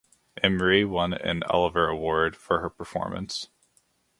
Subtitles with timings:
[0.43, 3.49] Imrie won an Olivier Award for her performance.